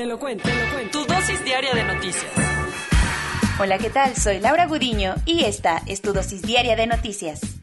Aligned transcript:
Te 0.00 0.06
lo 0.06 0.18
cuento, 0.18 0.48
te 0.48 0.54
lo 0.54 0.72
cuento. 0.72 0.98
Tu 0.98 1.12
dosis 1.12 1.44
diaria 1.44 1.74
de 1.74 1.84
noticias. 1.84 2.32
Hola, 3.60 3.76
¿qué 3.76 3.90
tal? 3.90 4.16
Soy 4.16 4.40
Laura 4.40 4.64
Gudiño 4.66 5.14
y 5.26 5.44
esta 5.44 5.82
es 5.84 6.00
tu 6.00 6.14
dosis 6.14 6.40
diaria 6.40 6.74
de 6.74 6.86
noticias. 6.86 7.59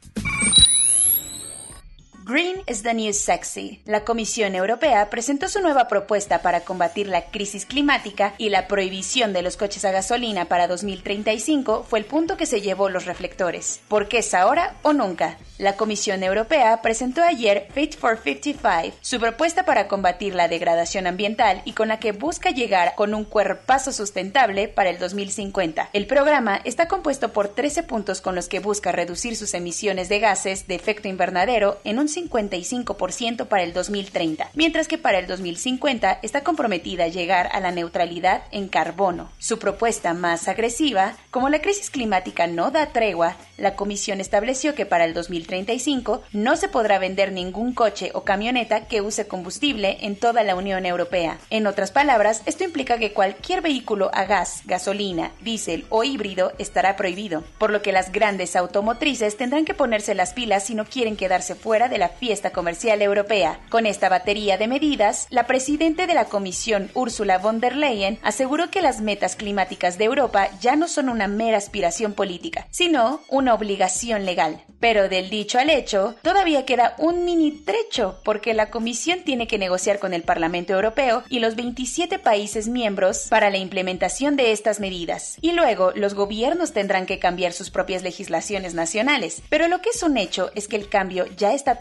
Green 2.27 2.57
is 2.67 2.83
the 2.83 2.93
new 2.93 3.13
sexy. 3.13 3.79
La 3.85 4.03
Comisión 4.03 4.53
Europea 4.53 5.09
presentó 5.09 5.47
su 5.47 5.61
nueva 5.61 5.87
propuesta 5.87 6.41
para 6.41 6.59
combatir 6.59 7.07
la 7.07 7.27
crisis 7.27 7.65
climática 7.65 8.33
y 8.37 8.49
la 8.49 8.67
prohibición 8.67 9.31
de 9.31 9.41
los 9.41 9.55
coches 9.55 9.85
a 9.85 9.91
gasolina 9.91 10.43
para 10.43 10.67
2035 10.67 11.85
fue 11.87 11.99
el 11.99 12.05
punto 12.05 12.35
que 12.35 12.45
se 12.45 12.59
llevó 12.59 12.89
los 12.89 13.05
reflectores. 13.05 13.79
¿Por 13.87 14.09
qué 14.09 14.17
es 14.17 14.33
ahora 14.33 14.75
o 14.81 14.91
nunca? 14.91 15.37
La 15.57 15.75
Comisión 15.75 16.21
Europea 16.21 16.81
presentó 16.83 17.23
ayer 17.23 17.67
Fit 17.73 17.97
for 17.97 18.19
55, 18.21 18.95
su 19.01 19.19
propuesta 19.19 19.63
para 19.63 19.87
combatir 19.87 20.35
la 20.35 20.49
degradación 20.49 21.07
ambiental 21.07 21.61
y 21.65 21.71
con 21.71 21.87
la 21.87 21.99
que 21.99 22.11
busca 22.11 22.51
llegar 22.51 22.93
con 22.95 23.15
un 23.15 23.23
cuerpazo 23.23 23.91
sustentable 23.91 24.67
para 24.67 24.89
el 24.89 24.99
2050. 24.99 25.89
El 25.93 26.05
programa 26.05 26.59
está 26.63 26.87
compuesto 26.87 27.33
por 27.33 27.47
13 27.47 27.83
puntos 27.83 28.21
con 28.21 28.35
los 28.35 28.49
que 28.49 28.59
busca 28.59 28.91
reducir 28.91 29.35
sus 29.35 29.53
emisiones 29.55 30.09
de 30.09 30.19
gases 30.19 30.67
de 30.67 30.75
efecto 30.75 31.07
invernadero 31.07 31.79
en 31.85 31.97
un 31.97 32.07
55% 32.17 33.47
para 33.47 33.63
el 33.63 33.73
2030, 33.73 34.49
mientras 34.53 34.87
que 34.87 34.97
para 34.97 35.19
el 35.19 35.27
2050 35.27 36.19
está 36.23 36.43
comprometida 36.43 37.05
a 37.05 37.09
llegar 37.09 37.49
a 37.51 37.59
la 37.59 37.71
neutralidad 37.71 38.43
en 38.51 38.67
carbono. 38.67 39.29
Su 39.37 39.59
propuesta 39.59 40.13
más 40.13 40.47
agresiva, 40.47 41.15
como 41.31 41.49
la 41.49 41.61
crisis 41.61 41.89
climática 41.89 42.47
no 42.47 42.71
da 42.71 42.87
tregua, 42.87 43.37
la 43.57 43.75
Comisión 43.75 44.19
estableció 44.21 44.75
que 44.75 44.85
para 44.85 45.05
el 45.05 45.13
2035 45.13 46.23
no 46.31 46.55
se 46.55 46.67
podrá 46.67 46.99
vender 46.99 47.31
ningún 47.31 47.73
coche 47.73 48.11
o 48.13 48.23
camioneta 48.23 48.87
que 48.87 49.01
use 49.01 49.27
combustible 49.27 49.97
en 50.01 50.15
toda 50.15 50.43
la 50.43 50.55
Unión 50.55 50.85
Europea. 50.85 51.39
En 51.49 51.67
otras 51.67 51.91
palabras, 51.91 52.41
esto 52.45 52.63
implica 52.63 52.97
que 52.97 53.13
cualquier 53.13 53.61
vehículo 53.61 54.09
a 54.13 54.25
gas, 54.25 54.61
gasolina, 54.65 55.31
diésel 55.41 55.85
o 55.89 56.03
híbrido 56.03 56.53
estará 56.57 56.95
prohibido, 56.95 57.43
por 57.57 57.71
lo 57.71 57.81
que 57.81 57.91
las 57.91 58.11
grandes 58.11 58.55
automotrices 58.55 59.37
tendrán 59.37 59.65
que 59.65 59.73
ponerse 59.73 60.15
las 60.15 60.33
pilas 60.33 60.65
si 60.65 60.75
no 60.75 60.85
quieren 60.85 61.15
quedarse 61.15 61.55
fuera 61.55 61.89
de 61.89 61.97
la 61.97 62.06
fiesta 62.09 62.51
comercial 62.51 63.01
europea. 63.01 63.59
Con 63.69 63.85
esta 63.85 64.09
batería 64.09 64.57
de 64.57 64.67
medidas, 64.67 65.27
la 65.29 65.47
presidente 65.47 66.07
de 66.07 66.13
la 66.13 66.25
Comisión, 66.25 66.89
Ursula 66.93 67.37
von 67.37 67.59
der 67.59 67.75
Leyen, 67.75 68.19
aseguró 68.21 68.69
que 68.69 68.81
las 68.81 69.01
metas 69.01 69.35
climáticas 69.35 69.97
de 69.97 70.05
Europa 70.05 70.49
ya 70.59 70.75
no 70.75 70.87
son 70.87 71.09
una 71.09 71.27
mera 71.27 71.57
aspiración 71.57 72.13
política, 72.13 72.67
sino 72.71 73.21
una 73.29 73.53
obligación 73.53 74.25
legal. 74.25 74.63
Pero 74.79 75.09
del 75.09 75.29
dicho 75.29 75.59
al 75.59 75.69
hecho, 75.69 76.15
todavía 76.21 76.65
queda 76.65 76.95
un 76.99 77.25
mini 77.25 77.51
trecho, 77.51 78.19
porque 78.23 78.53
la 78.53 78.69
Comisión 78.69 79.21
tiene 79.23 79.47
que 79.47 79.57
negociar 79.57 79.99
con 79.99 80.13
el 80.13 80.23
Parlamento 80.23 80.73
Europeo 80.73 81.23
y 81.29 81.39
los 81.39 81.55
27 81.55 82.19
países 82.19 82.67
miembros 82.67 83.27
para 83.29 83.49
la 83.49 83.57
implementación 83.57 84.35
de 84.35 84.51
estas 84.51 84.79
medidas. 84.79 85.37
Y 85.41 85.53
luego 85.53 85.91
los 85.95 86.13
gobiernos 86.13 86.73
tendrán 86.73 87.05
que 87.05 87.19
cambiar 87.19 87.53
sus 87.53 87.69
propias 87.69 88.03
legislaciones 88.03 88.73
nacionales. 88.73 89.41
Pero 89.49 89.67
lo 89.67 89.81
que 89.81 89.89
es 89.89 90.03
un 90.03 90.17
hecho 90.17 90.51
es 90.55 90.67
que 90.67 90.75
el 90.75 90.89
cambio 90.89 91.25
ya 91.37 91.53
está 91.53 91.79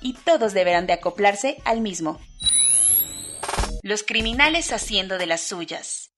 y 0.00 0.14
todos 0.14 0.52
deberán 0.52 0.86
de 0.86 0.94
acoplarse 0.94 1.58
al 1.64 1.80
mismo. 1.80 2.18
Los 3.82 4.02
criminales 4.02 4.72
haciendo 4.72 5.18
de 5.18 5.26
las 5.26 5.40
suyas. 5.40 6.09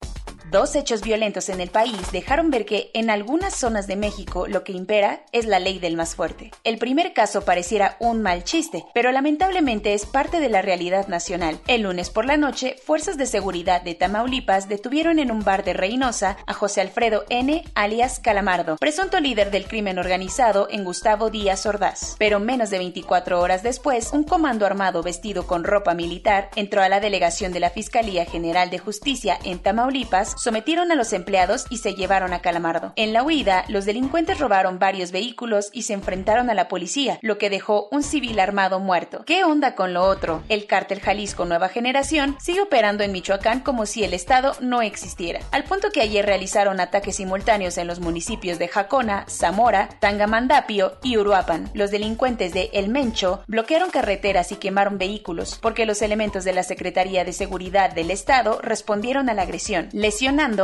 Dos 0.51 0.75
hechos 0.75 1.01
violentos 1.01 1.49
en 1.49 1.61
el 1.61 1.69
país 1.69 2.11
dejaron 2.11 2.51
ver 2.51 2.65
que 2.65 2.91
en 2.93 3.09
algunas 3.09 3.55
zonas 3.55 3.87
de 3.87 3.95
México 3.95 4.47
lo 4.47 4.63
que 4.63 4.73
impera 4.73 5.23
es 5.31 5.45
la 5.45 5.59
ley 5.59 5.79
del 5.79 5.95
más 5.95 6.15
fuerte. 6.15 6.51
El 6.63 6.77
primer 6.77 7.13
caso 7.13 7.43
pareciera 7.43 7.95
un 7.99 8.21
mal 8.21 8.43
chiste, 8.43 8.85
pero 8.93 9.11
lamentablemente 9.11 9.93
es 9.93 10.05
parte 10.05 10.39
de 10.39 10.49
la 10.49 10.61
realidad 10.61 11.07
nacional. 11.07 11.59
El 11.67 11.83
lunes 11.83 12.09
por 12.09 12.25
la 12.25 12.37
noche, 12.37 12.75
fuerzas 12.85 13.17
de 13.17 13.25
seguridad 13.25 13.81
de 13.81 13.95
Tamaulipas 13.95 14.67
detuvieron 14.67 15.17
en 15.17 15.31
un 15.31 15.43
bar 15.43 15.63
de 15.63 15.73
Reynosa 15.73 16.37
a 16.45 16.53
José 16.53 16.81
Alfredo 16.81 17.23
N., 17.29 17.63
alias 17.73 18.19
Calamardo, 18.19 18.77
presunto 18.77 19.19
líder 19.19 19.49
del 19.49 19.65
crimen 19.65 19.97
organizado 19.97 20.67
en 20.69 20.83
Gustavo 20.83 21.29
Díaz 21.29 21.65
Ordaz. 21.65 22.15
Pero 22.19 22.39
menos 22.39 22.69
de 22.69 22.79
24 22.79 23.39
horas 23.39 23.63
después, 23.63 24.11
un 24.11 24.23
comando 24.23 24.65
armado 24.65 25.01
vestido 25.03 25.47
con 25.47 25.63
ropa 25.63 25.93
militar 25.93 26.49
entró 26.55 26.81
a 26.81 26.89
la 26.89 26.99
delegación 26.99 27.53
de 27.53 27.61
la 27.61 27.69
Fiscalía 27.69 28.25
General 28.25 28.69
de 28.69 28.79
Justicia 28.79 29.39
en 29.43 29.59
Tamaulipas 29.59 30.32
sometieron 30.35 30.91
a 30.91 30.95
los 30.95 31.13
empleados 31.13 31.65
y 31.69 31.77
se 31.77 31.95
llevaron 31.95 32.33
a 32.33 32.39
Calamardo. 32.39 32.93
En 32.95 33.13
la 33.13 33.23
huida, 33.23 33.65
los 33.67 33.85
delincuentes 33.85 34.39
robaron 34.39 34.79
varios 34.79 35.11
vehículos 35.11 35.69
y 35.73 35.83
se 35.83 35.93
enfrentaron 35.93 36.49
a 36.49 36.53
la 36.53 36.67
policía, 36.67 37.19
lo 37.21 37.37
que 37.37 37.49
dejó 37.49 37.87
un 37.91 38.03
civil 38.03 38.39
armado 38.39 38.79
muerto. 38.79 39.23
¿Qué 39.25 39.43
onda 39.43 39.75
con 39.75 39.93
lo 39.93 40.03
otro? 40.03 40.43
El 40.49 40.65
cártel 40.65 40.99
Jalisco 40.99 41.45
Nueva 41.45 41.69
Generación 41.69 42.37
sigue 42.39 42.61
operando 42.61 43.03
en 43.03 43.11
Michoacán 43.11 43.61
como 43.61 43.85
si 43.85 44.03
el 44.03 44.13
Estado 44.13 44.55
no 44.59 44.81
existiera, 44.81 45.41
al 45.51 45.63
punto 45.63 45.89
que 45.91 46.01
ayer 46.01 46.25
realizaron 46.25 46.79
ataques 46.79 47.15
simultáneos 47.17 47.77
en 47.77 47.87
los 47.87 47.99
municipios 47.99 48.59
de 48.59 48.67
Jacona, 48.67 49.25
Zamora, 49.29 49.89
Tangamandapio 49.99 50.97
y 51.03 51.17
Uruapan. 51.17 51.69
Los 51.73 51.91
delincuentes 51.91 52.53
de 52.53 52.69
El 52.73 52.89
Mencho 52.89 53.43
bloquearon 53.47 53.89
carreteras 53.89 54.51
y 54.51 54.55
quemaron 54.55 54.97
vehículos, 54.97 55.59
porque 55.61 55.85
los 55.85 56.01
elementos 56.01 56.43
de 56.43 56.53
la 56.53 56.63
Secretaría 56.63 57.25
de 57.25 57.33
Seguridad 57.33 57.91
del 57.93 58.11
Estado 58.11 58.59
respondieron 58.61 59.29
a 59.29 59.33
la 59.33 59.43
agresión, 59.43 59.89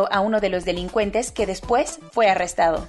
a 0.10 0.20
uno 0.22 0.40
de 0.40 0.50
los 0.50 0.66
delincuentes 0.66 1.32
que 1.32 1.46
después 1.46 2.00
fue 2.12 2.30
arrestado. 2.30 2.86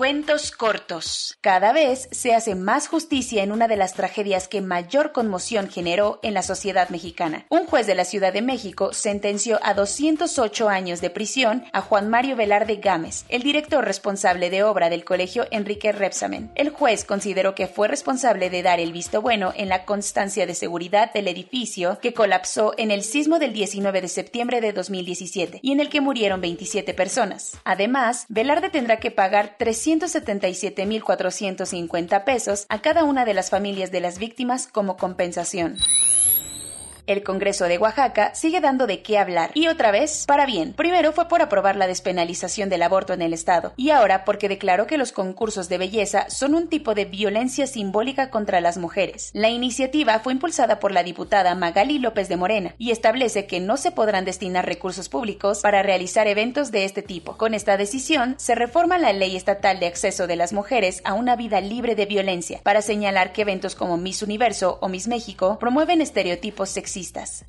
Cuentos 0.00 0.50
cortos. 0.50 1.36
Cada 1.42 1.74
vez 1.74 2.08
se 2.10 2.32
hace 2.34 2.54
más 2.54 2.88
justicia 2.88 3.42
en 3.42 3.52
una 3.52 3.68
de 3.68 3.76
las 3.76 3.92
tragedias 3.92 4.48
que 4.48 4.62
mayor 4.62 5.12
conmoción 5.12 5.68
generó 5.68 6.20
en 6.22 6.32
la 6.32 6.42
sociedad 6.42 6.88
mexicana. 6.88 7.44
Un 7.50 7.66
juez 7.66 7.86
de 7.86 7.94
la 7.94 8.06
Ciudad 8.06 8.32
de 8.32 8.40
México 8.40 8.94
sentenció 8.94 9.60
a 9.62 9.74
208 9.74 10.70
años 10.70 11.02
de 11.02 11.10
prisión 11.10 11.64
a 11.74 11.82
Juan 11.82 12.08
Mario 12.08 12.34
Velarde 12.34 12.76
Gámez, 12.76 13.26
el 13.28 13.42
director 13.42 13.84
responsable 13.84 14.48
de 14.48 14.62
obra 14.62 14.88
del 14.88 15.04
colegio 15.04 15.46
Enrique 15.50 15.92
Repsamen. 15.92 16.50
El 16.54 16.70
juez 16.70 17.04
consideró 17.04 17.54
que 17.54 17.66
fue 17.66 17.86
responsable 17.86 18.48
de 18.48 18.62
dar 18.62 18.80
el 18.80 18.94
visto 18.94 19.20
bueno 19.20 19.52
en 19.54 19.68
la 19.68 19.84
constancia 19.84 20.46
de 20.46 20.54
seguridad 20.54 21.12
del 21.12 21.28
edificio 21.28 21.98
que 22.00 22.14
colapsó 22.14 22.72
en 22.78 22.90
el 22.90 23.02
sismo 23.02 23.38
del 23.38 23.52
19 23.52 24.00
de 24.00 24.08
septiembre 24.08 24.62
de 24.62 24.72
2017 24.72 25.60
y 25.60 25.72
en 25.72 25.80
el 25.80 25.90
que 25.90 26.00
murieron 26.00 26.40
27 26.40 26.94
personas. 26.94 27.58
Además, 27.64 28.24
Velarde 28.30 28.70
tendrá 28.70 28.96
que 28.96 29.10
pagar 29.10 29.56
300 29.58 29.89
177.450 29.90 32.24
pesos 32.24 32.66
a 32.68 32.80
cada 32.80 33.02
una 33.04 33.24
de 33.24 33.34
las 33.34 33.50
familias 33.50 33.90
de 33.90 34.00
las 34.00 34.18
víctimas 34.18 34.68
como 34.68 34.96
compensación. 34.96 35.76
El 37.10 37.24
Congreso 37.24 37.64
de 37.64 37.76
Oaxaca 37.76 38.36
sigue 38.36 38.60
dando 38.60 38.86
de 38.86 39.02
qué 39.02 39.18
hablar 39.18 39.50
y 39.54 39.66
otra 39.66 39.90
vez 39.90 40.26
para 40.28 40.46
bien. 40.46 40.74
Primero 40.74 41.10
fue 41.10 41.26
por 41.26 41.42
aprobar 41.42 41.74
la 41.74 41.88
despenalización 41.88 42.68
del 42.68 42.84
aborto 42.84 43.12
en 43.12 43.20
el 43.20 43.32
Estado 43.32 43.72
y 43.76 43.90
ahora 43.90 44.24
porque 44.24 44.48
declaró 44.48 44.86
que 44.86 44.96
los 44.96 45.10
concursos 45.10 45.68
de 45.68 45.78
belleza 45.78 46.30
son 46.30 46.54
un 46.54 46.68
tipo 46.68 46.94
de 46.94 47.06
violencia 47.06 47.66
simbólica 47.66 48.30
contra 48.30 48.60
las 48.60 48.78
mujeres. 48.78 49.30
La 49.32 49.48
iniciativa 49.48 50.20
fue 50.20 50.34
impulsada 50.34 50.78
por 50.78 50.92
la 50.92 51.02
diputada 51.02 51.56
Magali 51.56 51.98
López 51.98 52.28
de 52.28 52.36
Morena 52.36 52.76
y 52.78 52.92
establece 52.92 53.44
que 53.46 53.58
no 53.58 53.76
se 53.76 53.90
podrán 53.90 54.24
destinar 54.24 54.64
recursos 54.64 55.08
públicos 55.08 55.62
para 55.62 55.82
realizar 55.82 56.28
eventos 56.28 56.70
de 56.70 56.84
este 56.84 57.02
tipo. 57.02 57.36
Con 57.36 57.54
esta 57.54 57.76
decisión 57.76 58.36
se 58.38 58.54
reforma 58.54 58.98
la 58.98 59.12
ley 59.12 59.34
estatal 59.34 59.80
de 59.80 59.88
acceso 59.88 60.28
de 60.28 60.36
las 60.36 60.52
mujeres 60.52 61.02
a 61.04 61.14
una 61.14 61.34
vida 61.34 61.60
libre 61.60 61.96
de 61.96 62.06
violencia 62.06 62.60
para 62.62 62.82
señalar 62.82 63.32
que 63.32 63.42
eventos 63.42 63.74
como 63.74 63.96
Miss 63.96 64.22
Universo 64.22 64.78
o 64.80 64.88
Miss 64.88 65.08
México 65.08 65.58
promueven 65.58 66.02
estereotipos 66.02 66.68
sexistas 66.68 66.99
taxistas. 67.00 67.44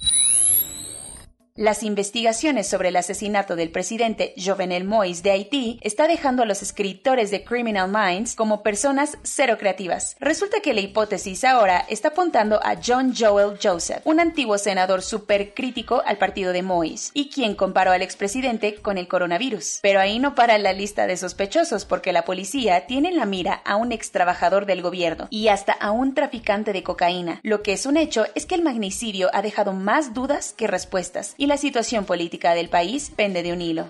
Las 1.57 1.83
investigaciones 1.83 2.69
sobre 2.69 2.87
el 2.89 2.95
asesinato 2.95 3.57
del 3.57 3.71
presidente 3.71 4.33
Jovenel 4.37 4.87
Moïse 4.87 5.21
de 5.21 5.31
Haití 5.31 5.79
está 5.81 6.07
dejando 6.07 6.43
a 6.43 6.45
los 6.45 6.61
escritores 6.61 7.29
de 7.29 7.43
Criminal 7.43 7.91
Minds 7.91 8.35
como 8.35 8.63
personas 8.63 9.17
cero 9.23 9.57
creativas. 9.59 10.15
Resulta 10.21 10.61
que 10.61 10.73
la 10.73 10.79
hipótesis 10.79 11.43
ahora 11.43 11.85
está 11.89 12.07
apuntando 12.07 12.61
a 12.63 12.77
John 12.81 13.13
Joel 13.13 13.59
Joseph, 13.61 13.99
un 14.05 14.21
antiguo 14.21 14.57
senador 14.57 15.01
súper 15.01 15.53
crítico 15.53 16.01
al 16.05 16.17
partido 16.17 16.53
de 16.53 16.63
Moïse 16.63 17.11
y 17.13 17.29
quien 17.29 17.55
comparó 17.55 17.91
al 17.91 18.01
expresidente 18.01 18.75
con 18.75 18.97
el 18.97 19.09
coronavirus. 19.09 19.79
Pero 19.81 19.99
ahí 19.99 20.19
no 20.19 20.35
para 20.35 20.57
la 20.57 20.71
lista 20.71 21.05
de 21.05 21.17
sospechosos 21.17 21.83
porque 21.83 22.13
la 22.13 22.23
policía 22.23 22.87
tiene 22.87 23.09
en 23.09 23.17
la 23.17 23.25
mira 23.25 23.55
a 23.65 23.75
un 23.75 23.91
ex 23.91 24.11
trabajador 24.11 24.65
del 24.65 24.81
gobierno 24.81 25.27
y 25.29 25.49
hasta 25.49 25.73
a 25.73 25.91
un 25.91 26.13
traficante 26.13 26.71
de 26.71 26.83
cocaína. 26.83 27.41
Lo 27.43 27.61
que 27.61 27.73
es 27.73 27.85
un 27.85 27.97
hecho 27.97 28.25
es 28.35 28.45
que 28.45 28.55
el 28.55 28.63
magnicidio 28.63 29.29
ha 29.33 29.41
dejado 29.41 29.73
más 29.73 30.13
dudas 30.13 30.53
que 30.53 30.67
respuestas 30.67 31.35
y 31.41 31.47
la 31.47 31.57
situación 31.57 32.05
política 32.05 32.53
del 32.53 32.69
país 32.69 33.11
pende 33.15 33.41
de 33.41 33.51
un 33.51 33.63
hilo 33.63 33.87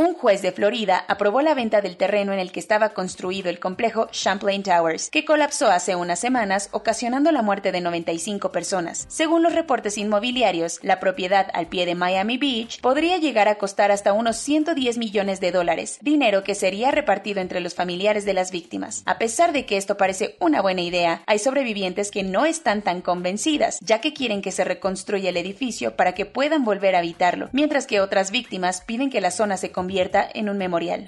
un 0.00 0.14
juez 0.14 0.40
de 0.40 0.50
Florida 0.50 1.04
aprobó 1.08 1.42
la 1.42 1.52
venta 1.52 1.82
del 1.82 1.98
terreno 1.98 2.32
en 2.32 2.38
el 2.38 2.52
que 2.52 2.60
estaba 2.60 2.94
construido 2.94 3.50
el 3.50 3.60
complejo 3.60 4.08
Champlain 4.10 4.62
Towers, 4.62 5.10
que 5.10 5.26
colapsó 5.26 5.70
hace 5.70 5.94
unas 5.94 6.18
semanas, 6.18 6.70
ocasionando 6.72 7.30
la 7.32 7.42
muerte 7.42 7.70
de 7.70 7.82
95 7.82 8.50
personas. 8.50 9.04
Según 9.08 9.42
los 9.42 9.54
reportes 9.54 9.98
inmobiliarios, 9.98 10.78
la 10.82 11.00
propiedad 11.00 11.48
al 11.52 11.66
pie 11.66 11.84
de 11.84 11.96
Miami 11.96 12.38
Beach 12.38 12.80
podría 12.80 13.18
llegar 13.18 13.46
a 13.48 13.56
costar 13.56 13.90
hasta 13.90 14.14
unos 14.14 14.38
110 14.38 14.96
millones 14.96 15.38
de 15.38 15.52
dólares, 15.52 15.98
dinero 16.00 16.44
que 16.44 16.54
sería 16.54 16.90
repartido 16.90 17.42
entre 17.42 17.60
los 17.60 17.74
familiares 17.74 18.24
de 18.24 18.32
las 18.32 18.52
víctimas. 18.52 19.02
A 19.04 19.18
pesar 19.18 19.52
de 19.52 19.66
que 19.66 19.76
esto 19.76 19.98
parece 19.98 20.38
una 20.40 20.62
buena 20.62 20.80
idea, 20.80 21.22
hay 21.26 21.38
sobrevivientes 21.38 22.10
que 22.10 22.22
no 22.22 22.46
están 22.46 22.80
tan 22.80 23.02
convencidas, 23.02 23.78
ya 23.82 24.00
que 24.00 24.14
quieren 24.14 24.40
que 24.40 24.50
se 24.50 24.64
reconstruya 24.64 25.28
el 25.28 25.36
edificio 25.36 25.94
para 25.94 26.14
que 26.14 26.24
puedan 26.24 26.64
volver 26.64 26.96
a 26.96 27.00
habitarlo, 27.00 27.50
mientras 27.52 27.86
que 27.86 28.00
otras 28.00 28.30
víctimas 28.30 28.80
piden 28.80 29.10
que 29.10 29.20
la 29.20 29.30
zona 29.30 29.58
se 29.58 29.70
convierta 29.70 29.89
en 30.34 30.48
un 30.48 30.58
memorial 30.58 31.06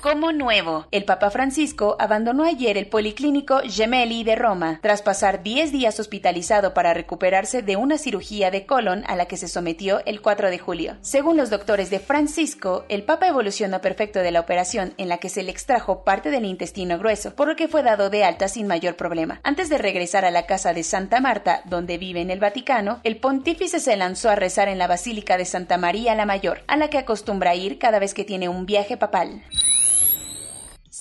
como 0.00 0.32
nuevo. 0.32 0.86
El 0.90 1.04
Papa 1.04 1.30
Francisco 1.30 1.96
abandonó 1.98 2.44
ayer 2.44 2.76
el 2.76 2.86
Policlínico 2.86 3.60
Gemelli 3.64 4.24
de 4.24 4.36
Roma 4.36 4.78
tras 4.82 5.02
pasar 5.02 5.42
10 5.42 5.72
días 5.72 5.98
hospitalizado 6.00 6.74
para 6.74 6.94
recuperarse 6.94 7.62
de 7.62 7.76
una 7.76 7.98
cirugía 7.98 8.50
de 8.50 8.66
colon 8.66 9.04
a 9.06 9.16
la 9.16 9.26
que 9.26 9.36
se 9.36 9.48
sometió 9.48 10.02
el 10.06 10.20
4 10.20 10.50
de 10.50 10.58
julio. 10.58 10.96
Según 11.00 11.36
los 11.36 11.50
doctores 11.50 11.90
de 11.90 12.00
Francisco, 12.00 12.84
el 12.88 13.02
Papa 13.02 13.28
evolucionó 13.28 13.80
perfecto 13.80 14.20
de 14.20 14.30
la 14.30 14.40
operación 14.40 14.94
en 14.96 15.08
la 15.08 15.18
que 15.18 15.28
se 15.28 15.42
le 15.42 15.50
extrajo 15.50 16.04
parte 16.04 16.30
del 16.30 16.44
intestino 16.44 16.98
grueso, 16.98 17.34
por 17.34 17.48
lo 17.48 17.56
que 17.56 17.68
fue 17.68 17.82
dado 17.82 18.10
de 18.10 18.24
alta 18.24 18.48
sin 18.48 18.66
mayor 18.66 18.96
problema. 18.96 19.40
Antes 19.42 19.68
de 19.68 19.78
regresar 19.78 20.24
a 20.24 20.30
la 20.30 20.46
casa 20.46 20.74
de 20.74 20.82
Santa 20.82 21.20
Marta, 21.20 21.62
donde 21.64 21.98
vive 21.98 22.20
en 22.20 22.30
el 22.30 22.40
Vaticano, 22.40 23.00
el 23.04 23.18
pontífice 23.18 23.80
se 23.80 23.96
lanzó 23.96 24.30
a 24.30 24.34
rezar 24.34 24.68
en 24.68 24.78
la 24.78 24.86
Basílica 24.86 25.36
de 25.36 25.44
Santa 25.44 25.78
María 25.78 26.14
la 26.14 26.26
Mayor, 26.26 26.62
a 26.66 26.76
la 26.76 26.88
que 26.88 26.98
acostumbra 26.98 27.54
ir 27.54 27.78
cada 27.78 27.98
vez 27.98 28.14
que 28.14 28.24
tiene 28.24 28.48
un 28.48 28.66
viaje 28.66 28.96
papal. 28.96 29.42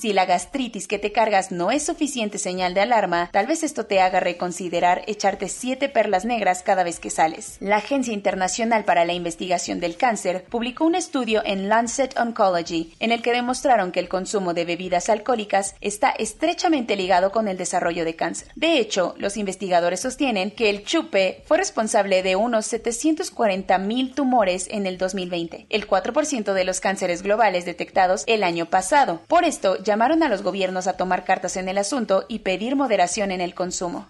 Si 0.05 0.13
la 0.13 0.27
gastritis 0.27 0.87
que 0.87 0.99
te 0.99 1.11
cargas 1.11 1.51
no 1.51 1.71
es 1.71 1.83
suficiente 1.83 2.37
señal 2.37 2.75
de 2.75 2.81
alarma, 2.81 3.27
tal 3.33 3.47
vez 3.47 3.63
esto 3.63 3.87
te 3.87 4.01
haga 4.01 4.19
reconsiderar 4.19 5.01
echarte 5.07 5.49
siete 5.49 5.89
perlas 5.89 6.25
negras 6.25 6.61
cada 6.61 6.83
vez 6.83 6.99
que 6.99 7.09
sales. 7.09 7.57
La 7.59 7.77
Agencia 7.77 8.13
Internacional 8.13 8.85
para 8.85 9.03
la 9.05 9.13
Investigación 9.13 9.79
del 9.79 9.97
Cáncer 9.97 10.45
publicó 10.47 10.85
un 10.85 10.93
estudio 10.93 11.41
en 11.43 11.69
Lancet 11.69 12.15
Oncology 12.19 12.93
en 12.99 13.11
el 13.11 13.23
que 13.23 13.33
demostraron 13.33 13.91
que 13.91 13.99
el 13.99 14.07
consumo 14.07 14.53
de 14.53 14.65
bebidas 14.65 15.09
alcohólicas 15.09 15.73
está 15.81 16.11
estrechamente 16.11 16.95
ligado 16.95 17.31
con 17.31 17.47
el 17.47 17.57
desarrollo 17.57 18.05
de 18.05 18.15
cáncer. 18.15 18.49
De 18.53 18.77
hecho, 18.77 19.15
los 19.17 19.37
investigadores 19.37 20.01
sostienen 20.01 20.51
que 20.51 20.69
el 20.69 20.83
chupe 20.83 21.41
fue 21.47 21.57
responsable 21.57 22.21
de 22.21 22.35
unos 22.35 22.67
740 22.67 23.79
mil 23.79 24.13
tumores 24.13 24.67
en 24.69 24.85
el 24.85 24.99
2020, 24.99 25.65
el 25.67 25.87
4% 25.87 26.53
de 26.53 26.63
los 26.63 26.79
cánceres 26.79 27.23
globales 27.23 27.65
detectados 27.65 28.23
el 28.27 28.43
año 28.43 28.67
pasado. 28.67 29.23
Por 29.27 29.45
esto, 29.45 29.79
llamaron 29.95 30.23
a 30.23 30.27
los 30.27 30.43
gobiernos 30.43 30.87
a 30.87 30.97
tomar 30.97 31.23
cartas 31.23 31.55
en 31.55 31.69
el 31.69 31.77
asunto 31.77 32.25
y 32.27 32.39
pedir 32.39 32.75
moderación 32.75 33.31
en 33.31 33.39
el 33.39 33.55
consumo. 33.55 34.09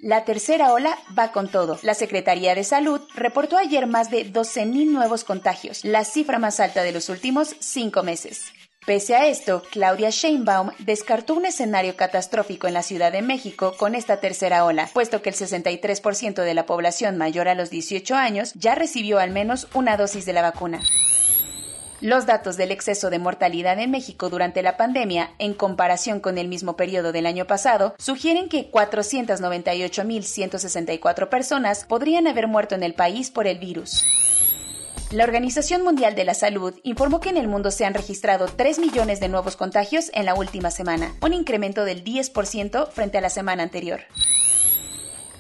La 0.02 0.24
tercera 0.24 0.72
ola 0.72 0.98
va 1.18 1.34
con 1.34 1.52
todo. 1.52 1.78
La 1.84 1.94
Secretaría 1.94 2.56
de 2.56 2.64
Salud 2.64 3.02
reportó 3.16 3.58
ayer 3.58 3.86
más 3.86 4.10
de 4.10 4.26
12.000 4.32 4.90
nuevos 4.90 5.26
contagios, 5.26 5.84
la 5.84 6.06
cifra 6.06 6.40
más 6.40 6.62
alta 6.62 6.84
de 6.84 6.94
los 6.94 7.10
últimos 7.10 7.58
cinco 7.60 8.02
meses. 8.02 8.54
Pese 8.86 9.16
a 9.16 9.28
esto, 9.28 9.62
Claudia 9.70 10.10
Sheinbaum 10.10 10.72
descartó 10.80 11.34
un 11.34 11.46
escenario 11.46 11.98
catastrófico 11.98 12.66
en 12.66 12.76
la 12.76 12.82
Ciudad 12.82 13.12
de 13.12 13.22
México 13.22 13.76
con 13.78 13.94
esta 13.94 14.22
tercera 14.22 14.64
ola, 14.64 14.90
puesto 14.94 15.22
que 15.22 15.32
el 15.32 15.36
63% 15.36 16.44
de 16.44 16.54
la 16.54 16.66
población 16.66 17.18
mayor 17.18 17.50
a 17.50 17.56
los 17.56 17.70
18 17.70 18.16
años 18.16 18.54
ya 18.54 18.76
recibió 18.76 19.20
al 19.20 19.32
menos 19.32 19.68
una 19.74 19.98
dosis 19.98 20.26
de 20.26 20.32
la 20.32 20.42
vacuna. 20.42 20.80
Los 22.02 22.26
datos 22.26 22.56
del 22.56 22.72
exceso 22.72 23.10
de 23.10 23.20
mortalidad 23.20 23.78
en 23.78 23.92
México 23.92 24.30
durante 24.30 24.62
la 24.62 24.78
pandemia, 24.78 25.32
en 25.38 25.54
comparación 25.54 26.22
con 26.22 26.38
el 26.38 26.48
mismo 26.48 26.78
periodo 26.78 27.12
del 27.12 27.26
año 27.26 27.46
pasado, 27.46 27.94
sugieren 27.98 28.48
que 28.48 28.72
498.164 28.72 31.28
personas 31.28 31.84
podrían 31.84 32.26
haber 32.28 32.48
muerto 32.48 32.76
en 32.76 32.84
el 32.84 32.94
país 32.94 33.32
por 33.32 33.48
el 33.48 33.60
virus. 33.60 34.06
La 35.12 35.26
Organización 35.26 35.84
Mundial 35.84 36.16
de 36.16 36.24
la 36.24 36.36
Salud 36.36 36.74
informó 36.84 37.20
que 37.20 37.28
en 37.30 37.38
el 37.38 37.50
mundo 37.50 37.70
se 37.70 37.84
han 37.84 37.96
registrado 37.96 38.46
3 38.46 38.80
millones 38.80 39.20
de 39.20 39.28
nuevos 39.28 39.58
contagios 39.58 40.10
en 40.14 40.26
la 40.26 40.36
última 40.36 40.72
semana, 40.72 41.14
un 41.22 41.34
incremento 41.34 41.84
del 41.84 42.06
10% 42.06 42.92
frente 42.92 43.18
a 43.18 43.22
la 43.22 43.30
semana 43.30 43.64
anterior. 43.64 44.00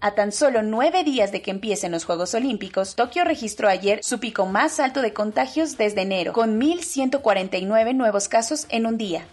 A 0.01 0.12
tan 0.12 0.31
solo 0.31 0.62
nueve 0.62 1.04
días 1.04 1.34
de 1.34 1.42
que 1.42 1.51
empiecen 1.51 1.92
los 1.92 2.06
Juegos 2.06 2.34
Olímpicos, 2.34 2.96
Tokio 2.96 3.25
registró 3.25 3.68
ayer 3.68 4.00
su 4.01 4.19
pico 4.19 4.46
más 4.46 4.80
alto 4.80 5.01
de 5.01 5.12
contagios 5.12 5.78
desde 5.78 6.04
enero, 6.04 6.31
con 6.31 6.60
1.149 6.60 7.94
nuevos 7.94 8.30
casos 8.30 8.66
en 8.69 8.86
un 8.86 8.98
día. 8.98 9.25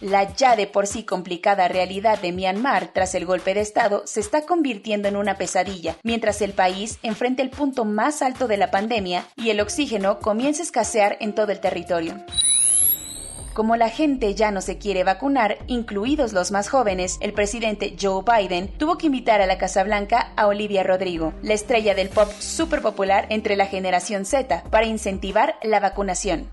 La 0.00 0.34
ya 0.34 0.56
de 0.56 0.66
por 0.66 0.86
sí 0.86 1.04
complicada 1.04 1.68
realidad 1.68 2.18
de 2.20 2.32
Myanmar 2.32 2.92
tras 2.92 3.14
el 3.14 3.26
golpe 3.26 3.52
de 3.52 3.60
Estado 3.60 4.02
se 4.06 4.20
está 4.20 4.46
convirtiendo 4.46 5.08
en 5.08 5.16
una 5.16 5.36
pesadilla, 5.36 5.96
mientras 6.02 6.40
el 6.40 6.52
país 6.52 6.98
enfrenta 7.02 7.42
el 7.42 7.50
punto 7.50 7.84
más 7.84 8.22
alto 8.22 8.48
de 8.48 8.56
la 8.56 8.70
pandemia 8.70 9.26
y 9.36 9.50
el 9.50 9.60
oxígeno 9.60 10.18
comienza 10.18 10.62
a 10.62 10.64
escasear 10.64 11.16
en 11.20 11.34
todo 11.34 11.52
el 11.52 11.60
territorio. 11.60 12.24
Como 13.56 13.76
la 13.76 13.88
gente 13.88 14.34
ya 14.34 14.50
no 14.50 14.60
se 14.60 14.76
quiere 14.76 15.02
vacunar, 15.02 15.56
incluidos 15.66 16.34
los 16.34 16.50
más 16.50 16.68
jóvenes, 16.68 17.16
el 17.22 17.32
presidente 17.32 17.96
Joe 17.98 18.22
Biden 18.22 18.68
tuvo 18.68 18.98
que 18.98 19.06
invitar 19.06 19.40
a 19.40 19.46
la 19.46 19.56
Casa 19.56 19.82
Blanca 19.82 20.30
a 20.36 20.46
Olivia 20.46 20.82
Rodrigo, 20.82 21.32
la 21.40 21.54
estrella 21.54 21.94
del 21.94 22.10
pop 22.10 22.30
súper 22.38 22.82
popular 22.82 23.24
entre 23.30 23.56
la 23.56 23.64
generación 23.64 24.26
Z, 24.26 24.64
para 24.70 24.84
incentivar 24.84 25.54
la 25.62 25.80
vacunación. 25.80 26.50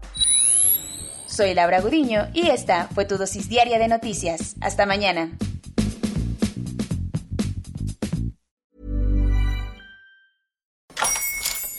Soy 1.26 1.54
Laura 1.54 1.82
Gudiño 1.82 2.30
y 2.32 2.48
esta 2.48 2.88
fue 2.96 3.04
tu 3.04 3.18
dosis 3.18 3.50
diaria 3.50 3.80
de 3.80 3.90
noticias. 3.90 4.56
Hasta 4.62 4.86
mañana. 4.86 5.32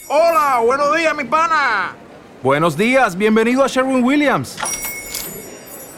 Hola, 0.07 0.61
buenos 0.63 0.95
días, 0.95 1.15
mi 1.15 1.23
pana. 1.23 1.95
Buenos 2.43 2.77
días, 2.77 3.17
bienvenido 3.17 3.63
a 3.63 3.67
Sherwin 3.67 4.03
Williams. 4.03 4.55